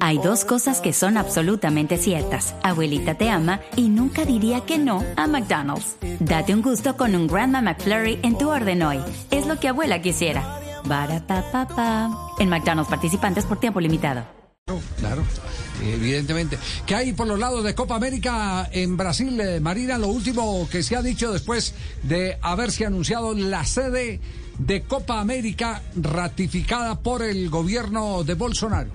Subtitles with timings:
[0.00, 2.54] Hay dos cosas que son absolutamente ciertas.
[2.62, 5.96] Abuelita te ama y nunca diría que no a McDonald's.
[6.20, 8.98] Date un gusto con un Grandma McFlurry en tu orden hoy.
[9.30, 10.60] Es lo que abuela quisiera.
[12.38, 14.24] En McDonald's participantes por tiempo limitado.
[14.98, 15.22] Claro,
[15.82, 16.58] evidentemente.
[16.86, 19.98] ¿Qué hay por los lados de Copa América en Brasil, eh, Marina?
[19.98, 24.20] Lo último que se ha dicho después de haberse anunciado la sede
[24.58, 28.90] de Copa América ratificada por el gobierno de Bolsonaro.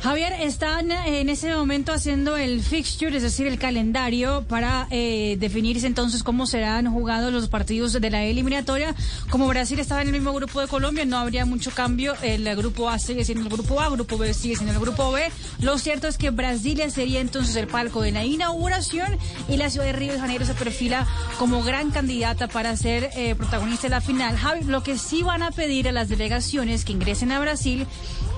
[0.00, 5.88] Javier, están en ese momento haciendo el fixture, es decir, el calendario para eh, definirse
[5.88, 8.94] entonces cómo serán jugados los partidos de la eliminatoria.
[9.28, 12.14] Como Brasil estaba en el mismo grupo de Colombia, no habría mucho cambio.
[12.22, 15.32] El grupo A sigue siendo el grupo A, grupo B sigue siendo el grupo B.
[15.60, 19.18] Lo cierto es que Brasilia sería entonces el palco de la inauguración
[19.48, 21.08] y la ciudad de Río de Janeiro se perfila
[21.40, 24.36] como gran candidata para ser eh, protagonista de la final.
[24.36, 27.84] Javier, lo que sí van a pedir a las delegaciones que ingresen a Brasil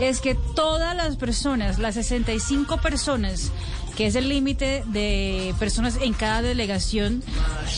[0.00, 3.50] es que todas las personas, las 65 personas,
[3.96, 7.22] que es el límite de personas en cada delegación,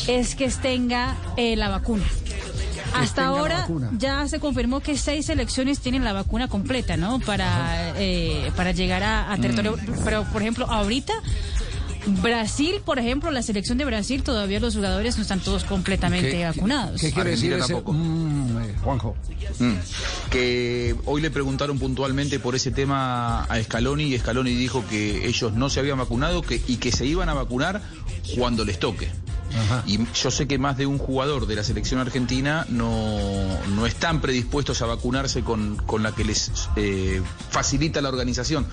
[0.06, 2.05] es que tenga eh, la vacuna.
[2.94, 3.66] Hasta ahora
[3.97, 7.20] ya se confirmó que seis selecciones tienen la vacuna completa, ¿no?
[7.20, 9.77] Para, eh, para llegar a, territorio.
[9.77, 10.04] Mm.
[10.04, 11.14] Pero, por ejemplo, ahorita
[12.06, 17.00] Brasil, por ejemplo, la selección de Brasil, todavía los jugadores no están todos completamente vacunados.
[17.00, 19.17] ¿Qué, quiere decir mm, eh, Juanjo?
[19.58, 19.75] Mm.
[20.31, 25.53] Que hoy le preguntaron puntualmente por ese tema a Scaloni y Scaloni dijo que ellos
[25.53, 27.83] no se habían vacunado que, y que se iban a vacunar
[28.36, 29.09] cuando les toque.
[29.86, 34.20] Y yo sé que más de un jugador de la selección argentina no, no están
[34.20, 38.67] predispuestos a vacunarse con, con la que les eh, facilita la organización.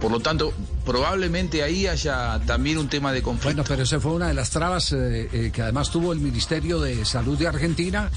[0.00, 0.52] Por lo tanto,
[0.84, 3.48] probablemente ahí haya también un tema de conflicto.
[3.48, 6.80] Bueno, pero esa fue una de las trabas eh, eh, que además tuvo el Ministerio
[6.80, 8.10] de Salud de Argentina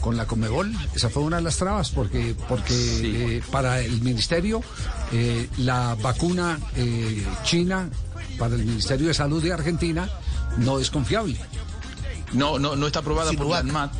[0.00, 0.72] con la Comebol.
[0.94, 4.62] Esa fue una de las trabas porque, porque para el Ministerio
[5.58, 6.58] la vacuna
[7.44, 7.88] china
[8.38, 10.08] para el Ministerio de Salud de Argentina
[10.58, 11.36] no es confiable.
[12.32, 13.92] No, no, no está aprobada por la ANMAT.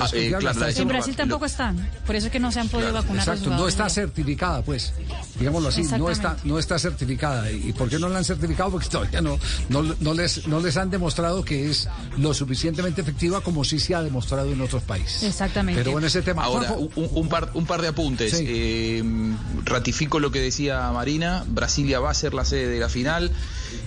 [0.00, 0.32] Ah, eh,
[0.76, 1.76] en Brasil tampoco están,
[2.06, 3.28] por eso es que no se han podido vacunar.
[3.28, 4.92] Exacto, no está certificada, pues,
[5.38, 7.50] digámoslo así, no está, no está certificada.
[7.50, 8.70] ¿Y por qué no la han certificado?
[8.70, 9.38] Porque todavía no,
[9.68, 11.88] no, les, no les han demostrado que es
[12.18, 15.22] lo suficientemente efectiva como sí se ha demostrado en otros países.
[15.22, 15.82] Exactamente.
[15.82, 16.44] Pero en ese tema.
[16.44, 18.34] Ahora, un, par, un par de apuntes.
[18.40, 19.02] Eh,
[19.64, 21.44] ratifico lo que decía Marina.
[21.48, 23.30] Brasilia va a ser la sede de la final.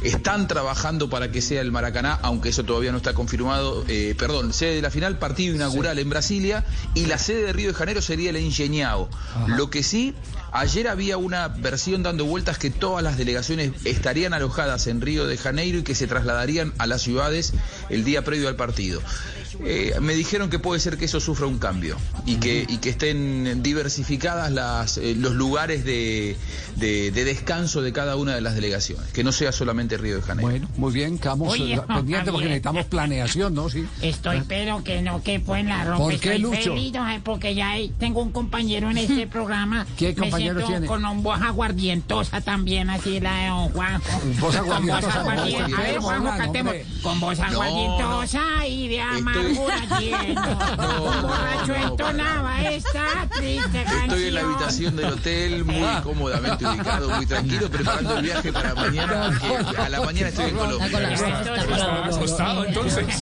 [0.01, 3.83] Están trabajando para que sea el Maracaná, aunque eso todavía no está confirmado.
[3.87, 7.69] Eh, perdón, sede de la final, partido inaugural en Brasilia y la sede de Río
[7.69, 9.09] de Janeiro sería el Engeñao.
[9.47, 10.13] Lo que sí,
[10.53, 15.37] ayer había una versión dando vueltas que todas las delegaciones estarían alojadas en Río de
[15.37, 17.53] Janeiro y que se trasladarían a las ciudades
[17.89, 19.01] el día previo al partido.
[19.65, 22.89] Eh, me dijeron que puede ser que eso sufra un cambio y que, y que
[22.89, 26.35] estén diversificadas las, eh, los lugares de,
[26.75, 30.49] de, descanso de cada una de las delegaciones, que no sea solamente Río de Janeiro.
[30.49, 33.69] Bueno, muy bien, quedamos eh, pendientes porque necesitamos planeación, ¿no?
[33.69, 33.85] Sí.
[34.01, 36.03] Estoy, pero que no que en la rompa.
[36.03, 36.75] ¿Por qué, Lucho?
[37.23, 39.85] porque ya tengo un compañero en este programa.
[39.97, 40.87] ¿Qué compañero tiene?
[40.87, 44.21] Con un voz aguardientosa también, así la de don Juanjo.
[44.39, 45.01] Voz aguardientosa.
[45.01, 45.77] Con voz aguardientosa.
[45.77, 46.75] A ver, Juanjo, cantemos.
[47.01, 49.55] Con voz aguardientosa y de amar un
[51.21, 54.03] borracho entonaba esta triste canción.
[54.03, 58.75] Estoy en la habitación del hotel, muy cómodamente ubicado, muy tranquilo, preparando el viaje para
[58.75, 59.39] mañana.
[59.77, 61.09] A la mañana estoy en Colombia.
[62.05, 63.22] acostado entonces.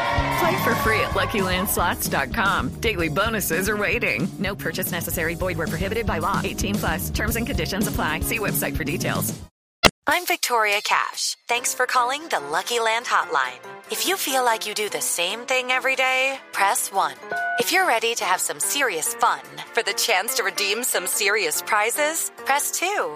[0.41, 2.69] Play for free at LuckyLandSlots.com.
[2.81, 4.27] Daily bonuses are waiting.
[4.39, 5.35] No purchase necessary.
[5.35, 6.41] Void where prohibited by law.
[6.43, 7.09] 18 plus.
[7.11, 8.21] Terms and conditions apply.
[8.21, 9.39] See website for details.
[10.07, 11.37] I'm Victoria Cash.
[11.47, 13.61] Thanks for calling the Lucky Land Hotline.
[13.91, 17.13] If you feel like you do the same thing every day, press 1.
[17.59, 19.41] If you're ready to have some serious fun
[19.73, 23.15] for the chance to redeem some serious prizes, press 2.